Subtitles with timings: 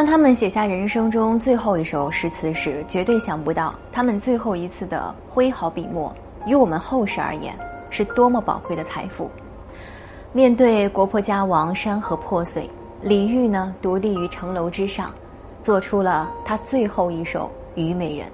[0.00, 6.10] 当他们写下人生中最后一首诗词时，绝对想不到他们最后一次的挥毫笔墨，
[6.46, 7.54] 于我们后世而言
[7.90, 9.30] 是多么宝贵的财富。
[10.32, 12.66] 面对国破家亡、山河破碎，
[13.02, 15.12] 李煜呢独立于城楼之上，
[15.60, 18.26] 做出了他最后一首《虞美人》。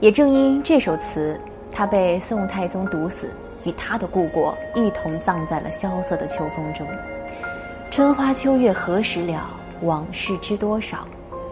[0.00, 1.40] 也正因这首词，
[1.72, 3.30] 他被宋太宗毒死，
[3.64, 6.86] 与他的故国一同葬在了萧瑟的秋风中。
[7.90, 9.48] 春花秋月何时了？
[9.84, 11.06] 往事知多少？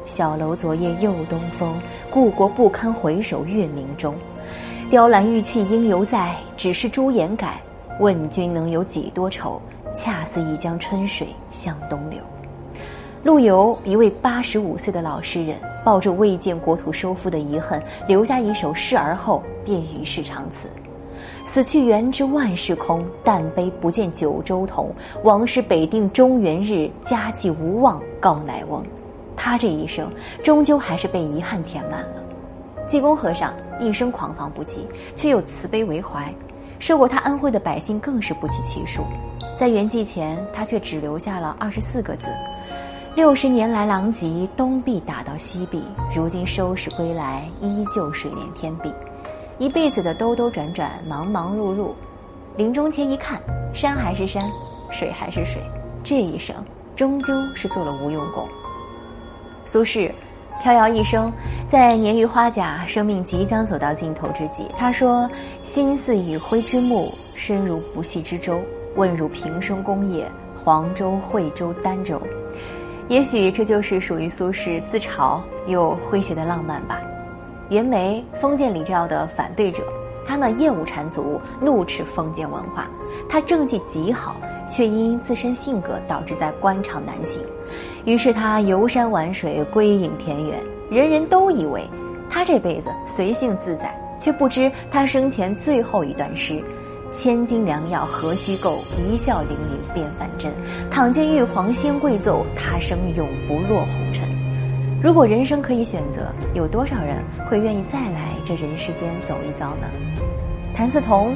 [0.06, 1.74] 小楼昨夜又东风，
[2.10, 4.14] 故国不堪回首月明中。
[4.90, 7.60] 雕栏玉砌应犹在，只是朱颜改。
[8.00, 9.60] 问君能有几多愁？
[9.94, 12.18] 恰似一江春水向东流。
[13.22, 20.68] 陆游，一位八十五岁的老诗人，抱着未见国土收复的遗恨，留下一首诗而后便与世长辞。
[21.44, 24.90] 死去元知万事空，但悲不见九州同。
[25.24, 28.84] 王师北定中原日，家祭无望告乃翁。
[29.36, 30.10] 他这一生，
[30.42, 32.22] 终究还是被遗憾填满了。
[32.86, 34.78] 济公和尚一生狂放不羁，
[35.16, 36.32] 却又慈悲为怀。
[36.78, 39.02] 受过他恩惠的百姓更是不计其数，
[39.56, 42.26] 在圆寂前，他却只留下了二十四个字
[43.14, 45.82] ：“六十年来狼藉，东壁打到西壁，
[46.14, 48.92] 如今收拾归来，依旧水连天碧。”
[49.62, 51.90] 一辈子的兜兜转转，忙忙碌碌，
[52.56, 53.40] 临终前一看，
[53.72, 54.42] 山还是山，
[54.90, 55.62] 水还是水，
[56.02, 56.56] 这一生
[56.96, 58.44] 终究是做了无用功。
[59.64, 60.10] 苏轼。
[60.60, 61.32] 飘摇一生，
[61.68, 65.30] 在年逾花甲、生命即将走到尽头之际，他说
[65.62, 68.60] ：“心似已灰之木，身如不系之舟。
[68.96, 70.30] 问汝平生功业，
[70.62, 72.20] 黄州、惠州、儋州。”
[73.08, 77.00] 也许这就是属于苏轼自嘲又诙谐的浪漫吧。
[77.68, 79.82] 袁枚，封建礼教的反对者。
[80.24, 82.88] 他呢厌恶缠足，怒斥封建文化。
[83.28, 84.36] 他政绩极好，
[84.70, 87.42] 却因自身性格导致在官场难行。
[88.04, 90.62] 于是他游山玩水，归隐田园。
[90.88, 91.88] 人人都以为
[92.30, 96.62] 他这辈子随性自在，却不知他生前最后一段诗
[97.12, 100.52] ：“千金良药何须购，一笑凌云变凡真。
[100.88, 104.22] 倘见玉皇先贵奏，他生永不落红尘。”
[105.02, 107.16] 如果人生可以选择，有多少人
[107.50, 109.88] 会愿意再来这人世间走一遭呢？
[110.76, 111.34] 谭嗣同，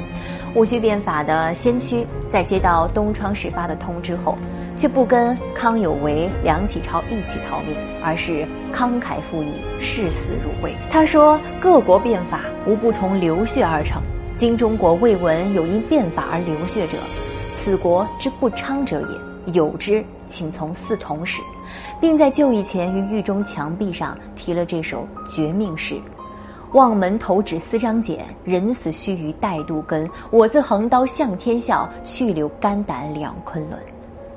[0.54, 4.38] 戊戌变法的先驱，在接到东窗事发的通知后，
[4.76, 7.74] 却不跟康有为、梁启超一起逃命，
[8.04, 10.72] 而是慷慨赴义，视死如归。
[10.88, 14.00] 他说：“各国变法无不从流血而成，
[14.36, 16.96] 今中国未闻有因变法而流血者，
[17.66, 19.52] 此国之不昌者也。
[19.52, 21.42] 有之，请从嗣同始。”
[22.00, 25.96] 并在就义前于狱中墙壁上题了这首绝命诗
[26.74, 30.08] ：“望门投指思张俭，人死须臾待杜根。
[30.30, 33.76] 我自横刀向天笑，去留肝胆两昆仑。”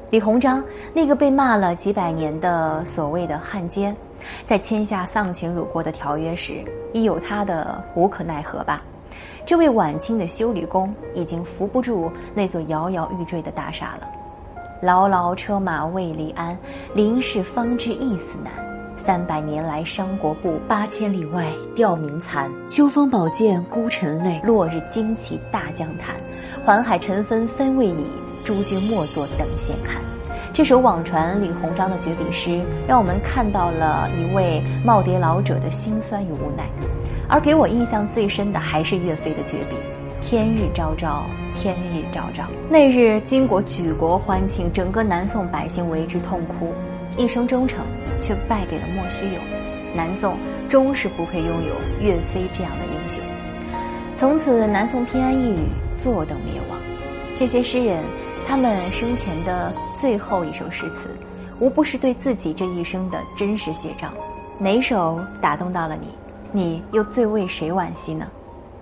[0.09, 3.95] 李鸿章那个被骂了几百年的所谓的汉奸，
[4.44, 8.81] 在签下丧权辱国的条约时，亦有他的无可奈何吧？
[9.45, 14.07] 这位晚清的修理工已经扶不住那座摇摇欲坠的大厦了。
[14.81, 16.57] 牢牢车马未离鞍，
[16.93, 18.53] 临事方知意死难。
[18.95, 22.51] 三百年来伤国步，八千里外吊民残。
[22.67, 26.15] 秋风宝剑孤臣泪，落日旌旗大江滩。
[26.63, 28.05] 环海尘纷分未已，
[28.45, 30.01] 诸君莫作等闲看。
[30.53, 36.69] 这首网传李鸿章的绝笔诗，让我们看到了一位耄耋老者的辛酸与无奈。
[37.29, 39.75] 而给我印象最深的，还是岳飞的绝笔。
[40.19, 41.25] 天日昭昭，
[41.56, 42.44] 天日昭昭。
[42.67, 46.73] 那日金国举国欢庆，整个南宋百姓为之痛哭。
[47.18, 47.85] 一生忠诚，
[48.19, 49.39] 却败给了莫须有。
[49.95, 50.35] 南宋
[50.68, 53.22] 终是不配拥有岳飞这样的英雄。
[54.16, 55.62] 从此，南宋偏安一隅，
[55.97, 56.78] 坐等灭亡。
[57.35, 58.03] 这些诗人，
[58.47, 61.16] 他们生前的最后一首诗词，
[61.59, 64.09] 无不是对自己这一生的真实写照。
[64.59, 66.07] 哪首打动到了你？
[66.51, 68.27] 你又最为谁惋惜呢？